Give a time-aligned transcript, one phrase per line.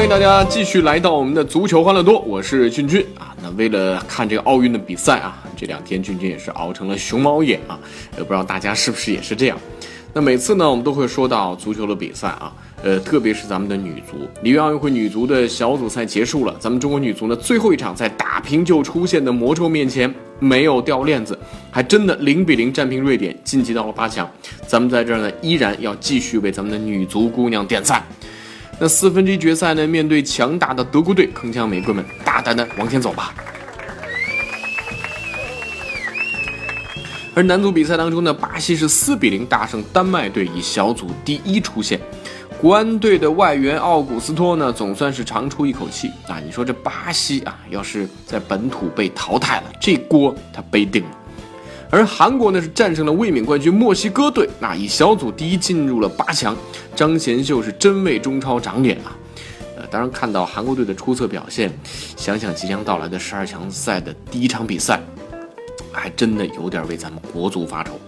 [0.00, 3.36] 欢迎大家继续来到我们的足球欢乐多，我是俊俊啊。
[3.42, 7.78] 那为了看这个奥运的比赛啊，这两天俊俊也是熬成了熊猫眼啊。
[8.16, 9.58] 呃，不知道大家是不是也是这样？
[10.14, 12.50] 那每次呢，我们都会说到足球的比赛啊，
[12.82, 21.38] 呃，特别是咱们的女足，里约奥运会女足的小组赛结束了，咱们中国女足呢最后一场在打平就出现的魔咒面前没有掉链子，
[21.70, 24.26] 还真的零比零战平瑞典，晋级到了八强。
[24.66, 28.02] 咱们在这儿呢，依然要继续为咱们的女足姑娘点赞。
[28.82, 29.86] 那四分之一决赛呢？
[29.86, 33.34] 面对强大的德国队，铿锵玫瑰们，大胆的往前走吧。
[37.34, 42.00] 而男足比赛当中呢，巴西是四比零大胜丹麦队，以小组第一出线。
[42.58, 46.40] 国安队的外援奥古斯托呢，总算是长出一口气啊！
[46.42, 51.10] 你说这巴西啊，要是在本土被淘汰了，这锅他背定了。
[51.90, 56.56] 而韩国呢是战胜了卫冕冠军墨西哥队，那以小组第一进入了八强。
[56.94, 59.16] 张贤秀是真为中超长脸啊！
[59.76, 61.72] 呃，当然看到韩国队的出色表现，
[62.16, 65.00] 想想即将到来的十二强赛的第一场比赛，
[65.90, 67.98] 还真的有点为咱们国足发愁。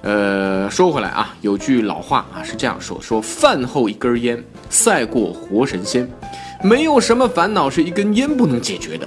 [0.00, 6.08] 呃，说回来啊，有句老话啊是这样说：说饭后一根烟，赛过活神仙。
[6.62, 9.06] 没有什么烦恼是一根烟不能解决的。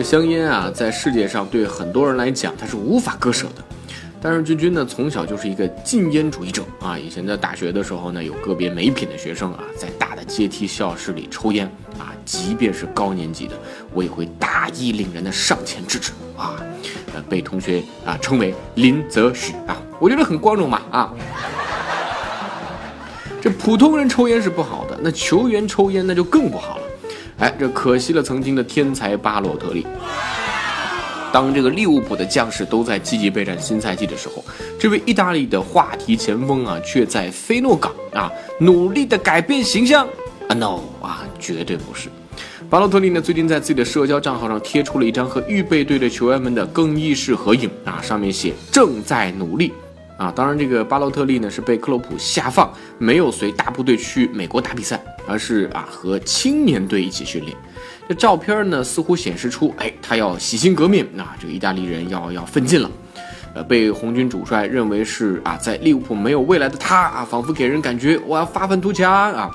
[0.00, 3.62] 这香烟啊，在世界上对很多人来讲，它是无法割舍的。
[4.18, 6.98] 但是君君呢，从小就是一个禁烟主义者啊。
[6.98, 12.14] 以前在大学的时候呢，有个别没品的学生啊，在大的阶梯教室里抽烟啊。
[12.24, 13.54] 即便是高年级的，
[13.92, 16.56] 我也会大义凛然的上前制止啊。
[17.12, 21.14] 呃，被同学啊称为林则徐啊，我觉得很光荣嘛啊。
[23.42, 26.79] 这普通人抽烟是不好的，那球员抽烟那就更不好了。
[27.40, 29.86] 哎，这可惜了曾经的天才巴洛特利。
[31.32, 34.44] 当这个利物浦的将士都在积极备战新赛季的时候，
[34.78, 40.06] 这位意大利的话题前锋啊，却在菲诺港啊努力的改变形象
[40.48, 42.08] 啊？No 啊，绝对不是。
[42.68, 49.72] 巴洛特利呢，最近在自己的社交账号上贴出了一张和预备队的球员们的更衣室合影啊，上面写正在努力
[50.18, 50.30] 啊。
[50.34, 55.00] 当然，这个巴洛特利呢是被克洛普下放，没有随大部队去美国打比赛。
[55.30, 57.56] 而是啊，和青年队一起训练。
[58.08, 62.90] 这照片呢，似乎显示出，哎，他要洗心革面啊，这个意大利人要要奋进了。
[63.54, 69.48] 呃，被红军主帅认为是啊，在利物浦没有未来的他啊，仿佛给人感觉我要发愤图强啊。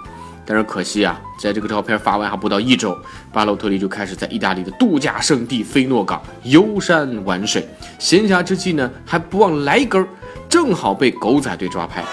[0.48, 2.98] 但是可惜啊，在这个照片发完还不到一周，
[3.34, 7.68] 巴洛特利就开始在意大利的度假胜地菲诺港游山玩水，
[8.00, 10.08] 闲暇之际呢，还不忘来一根，
[10.48, 12.04] 正好被狗仔队抓拍。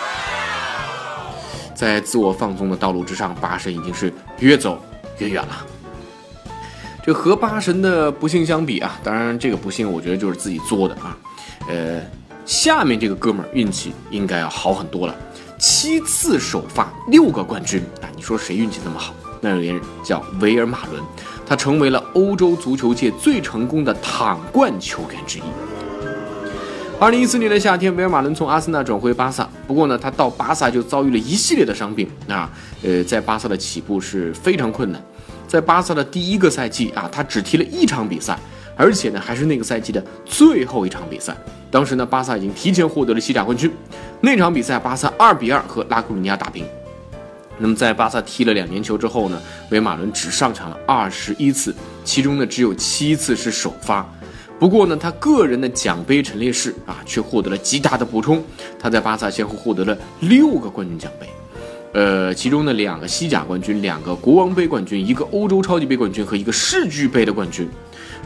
[1.75, 4.79] 在自我放纵的道路之上，巴神已经是越走
[5.19, 5.67] 越远了。
[7.05, 11.17] 这和巴神的不幸相比啊，当然这个不幸我觉得就是自己作的啊。
[11.69, 12.01] 呃，
[12.45, 15.15] 下面这个哥们儿运气应该要好很多了，
[15.59, 18.07] 七次首发六个冠军啊！
[18.15, 19.15] 你说谁运气这么好？
[19.41, 21.03] 那有人叫维尔马伦，
[21.45, 25.43] 他成为了欧洲足球界最成功的躺冠球员之一。
[27.03, 29.49] 二零一四年的夏天，维尔马伦从阿森纳转回巴萨。
[29.67, 32.49] 不过呢，他到巴萨就遭遇了一系列的伤病啊。
[32.85, 35.03] 呃，在巴萨的起步是非常困难。
[35.49, 38.39] 在巴萨的第一个赛季啊，他只踢了一场比赛，
[38.77, 41.37] 而且呢，还是那个赛季的最后一场比赛。
[41.73, 43.69] 当时呢，巴萨已经提前获得了西甲冠军。
[44.21, 46.65] 那场比赛，巴萨二比二和拉科鲁尼亚打平。
[47.59, 51.75] 那么，在巴萨踢了两年球之后呢，维尔马伦只上场了二十一次，
[52.05, 54.09] 其中呢，只有七次是首发。
[54.63, 58.41] 不过呢，他个人的奖杯陈列室啊，却获得了极大的补充。
[58.79, 61.29] 他在巴萨先后获得了六个冠军奖杯，
[61.95, 67.69] 呃，其中呢两个西甲冠军，两个国王杯冠军，一个欧洲超级杯冠军和一个世俱杯的冠军。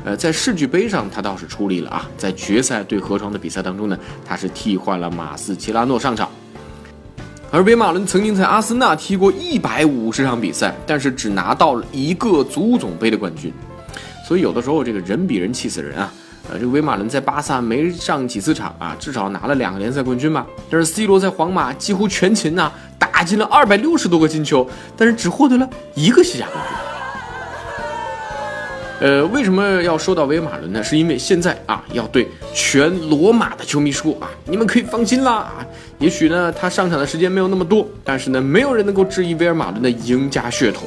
[0.05, 6.29] 呃，在世俱杯上他倒是出力了啊，在决赛对河床的比赛当中呢，他是替换了马斯切拉诺上场。
[7.51, 13.51] 而维马伦曾经在阿森纳踢过一百五十场比赛，但是只拿到了一个足总杯的冠军。
[14.29, 16.13] 所以有的时候这个人比人气死人啊。
[16.51, 20.47] 呃，这个维马伦在巴萨没上几次场啊，至少拿了两个联赛冠军吧。
[20.71, 26.77] 但是 C 罗在皇马几乎全勤呐，打进了二百六十多个进球，但是只获得了一个西甲冠军。
[28.99, 30.83] 呃，为什么要说到维尔马伦呢？
[30.83, 35.67] 是因为现在啊，要对全罗马的球迷说啊，你们可以放心啦啊。
[35.99, 40.85] 也许呢，他上场的时间没有那么多，但是呢，没有人能够质疑维尔马伦的赢家血统。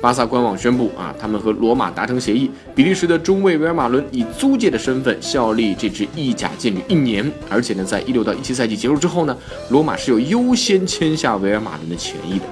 [0.00, 9.36] 巴萨官网宣布啊，他们和罗马达成协议，比利时的中卫维尔马伦以租借的身份效力这支意甲劲旅一年，而且呢，在一六到一七赛季结束之后呢，
[9.68, 12.44] 罗马是有优先签下维尔马伦的权益的。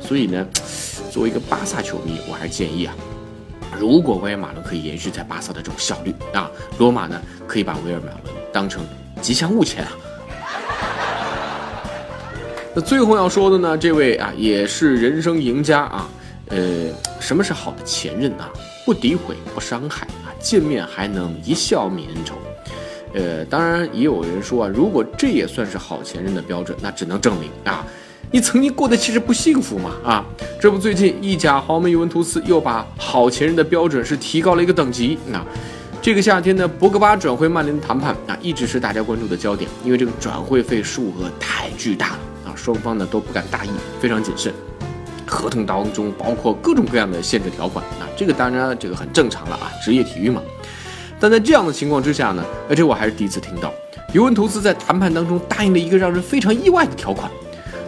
[0.00, 0.46] 所以呢，
[1.10, 2.94] 作为一个巴萨球迷，我还是建议啊，
[3.78, 8.82] 如果维尔马伦可以延续在巴萨的这种效率啊，罗马呢可以把维尔马伦当成
[9.20, 9.92] 吉祥物签啊。
[12.74, 16.08] 那最后要说的呢，这位啊也是人生赢家啊。
[16.48, 18.50] 呃，什么是好的前任啊？
[18.84, 22.34] 不诋毁，不伤害啊，见面还能一笑泯恩仇。
[23.14, 27.84] 呃，当然也有人说啊，如果这也算是好前任的标准，那只能证明啊，
[28.30, 30.24] 你曾经过得其实不幸福嘛啊。
[30.60, 35.44] 这不，最近意甲豪门尤文图斯又把好前任的标准是提高了一个等级啊。
[36.00, 43.70] 这个夏天呢，博格巴转会曼联的谈判啊，一直是大家关注的焦点，因为这个转会费数额太巨大了啊，双方呢都不敢大意，
[44.00, 44.52] 非常谨慎。
[45.26, 50.40] 合同当中包括各种各样的限制条款啊，这个当然这个很正常了啊，职业体育嘛。
[51.18, 53.72] 但在这样的情况之下呢，而且我还是第一次听到，
[54.12, 57.30] 尤文图斯在谈判当中答应了一个让人非常意外的条款，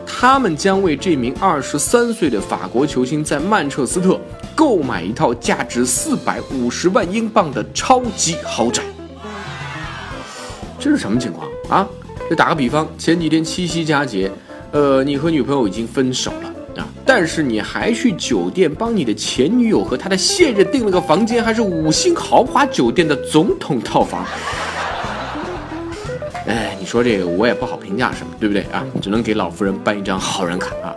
[0.06, 4.18] 他们将为这名二十三岁的法国球星在曼彻斯特
[4.54, 8.82] 购买一套价值四百五十万英镑的超级豪宅。
[10.80, 11.86] 这是什么情况啊？
[12.30, 14.30] 就打个比方，前几天七夕佳节，
[14.70, 16.54] 呃，你和女朋友已经分手了。
[17.04, 24.24] 但是你还去酒店帮你的前女友和他的现任订了个房间，还是五星豪华酒店的总统套房。
[26.46, 28.84] 哎，你说这个我也不好评价什么，对不对啊？
[29.02, 30.94] 只能给老夫人办一张好人卡啊。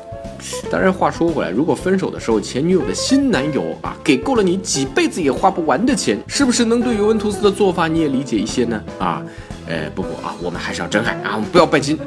[0.72, 8.82] 当然话说回来，如果分手的时候前女友的新男友啊给够了你几辈子也花不完的钱，是不是能对尤文图斯的做法你也理解一些呢？
[8.98, 9.22] 啊，
[9.68, 12.00] 呃，不过啊，我们还是要真爱啊，我们不要拜金。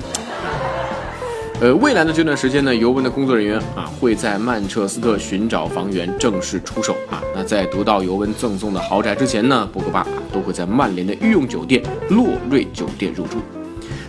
[1.61, 7.23] 呃，未来的这段时间呢，尤文的工作人员啊会在曼彻斯特寻找房源，正式出手啊。
[7.35, 11.81] 那在得到尤文赠送的豪宅之前呢，博格巴啊都会在曼联的御用酒店
[12.11, 13.39] 洛瑞酒店入住。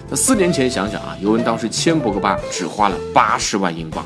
[0.09, 4.03] 那四年前想想啊，尤文当时签博格巴只花了八十万英镑，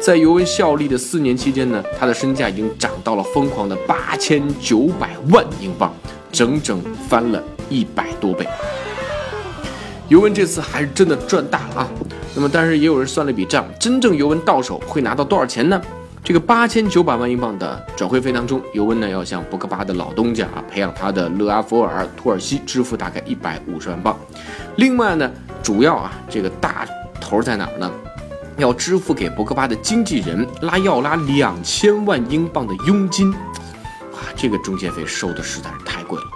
[0.00, 5.92] 在尤文效力的四年期间呢，他的身价已经涨到了疯狂的八千九百万英镑，
[6.30, 8.46] 整整翻了一百多倍。
[10.08, 11.90] 尤文这次还是真的赚大了啊！
[12.36, 15.80] 那么，但是也有人算了一笔账，真正尤文到手会拿到多少钱呢？
[16.22, 24.14] 这个八千九百万英镑的转会费当中，尤文呢要向博格巴的老东家啊培养他的勒阿弗尔·托尔西支付大概一百五十万镑。
[24.76, 25.30] 另外呢，
[25.62, 26.86] 主要啊这个大
[27.20, 27.90] 头在哪儿呢？
[28.58, 33.32] 要支付给博格巴的经纪人拉要拉两千万英镑的佣金。
[33.32, 36.26] 啊，这个中介费收的实在是太贵了。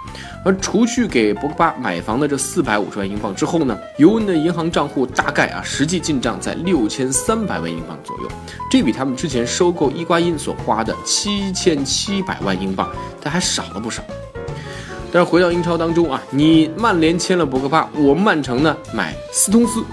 [0.43, 8.27] 而除去给博格巴买房的这四百五十万英镑之后呢，尤文的银行账户大概啊实际进账在六千三百万英镑左右，
[8.69, 12.89] 这比他们之前收购伊瓜因所花的七千七百万英镑，
[13.21, 14.01] 它还少了不少。
[15.11, 19.83] 但是回到英超当中啊，你曼联签了博格巴，我曼城呢买斯通斯。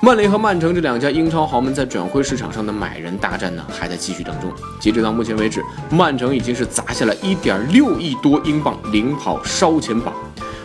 [0.00, 4.48] 曼联和曼城这两家英超豪门在转会市场上的买人大战呢，还在继续当中。
[4.78, 5.60] 截止到目前为止，
[5.90, 10.14] 曼城已经是砸下了一点六亿多英镑领跑烧钱榜，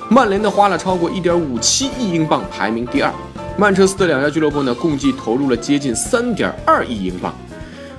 [0.08, 3.12] 曼联呢花了超过一点五七亿英镑排名第二。
[3.58, 7.34] 曼彻斯特两家俱乐部呢共计投入了接近三点二亿英镑。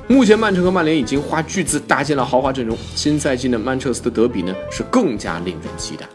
[0.06, 6.06] 目前曼城和曼联已经花巨资搭建了豪华阵容，新赛季的曼彻斯特德比呢是更加令人期待。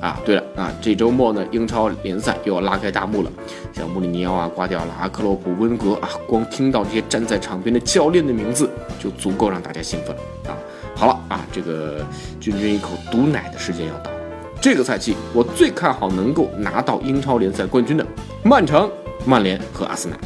[0.00, 3.30] 啊，对了啊，这周末呢，英超联赛又要拉开大幕了。
[3.72, 10.56] 像穆里尼奥啊、瓜迪奥拉、克洛普、温格啊，光听到这些站在场边的教练的名字，就足够让大家兴奋了啊。
[10.94, 12.06] 好了啊，这个
[12.40, 14.16] 君君一口毒奶的时间要到了。
[14.60, 18.06] 这个赛季我最看好能够拿到英超联赛冠军的
[18.42, 18.90] 曼城、
[19.24, 20.18] 曼联和阿森纳，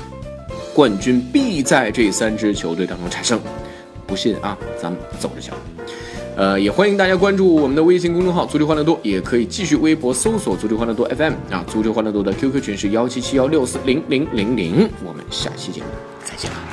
[0.75, 3.41] 冠军必在这三支球队当中产生。
[4.07, 5.55] 不信啊，咱们走着瞧。
[6.37, 15.87] 呃，也欢迎大家关注我们的微信公众号“足球欢乐多”，也可以继续微博搜索“足球欢乐多 FM” 啊，“足球欢乐多”的 QQ 群是幺七七幺六四零零零零，我们下期节目
[16.25, 16.72] 再见了。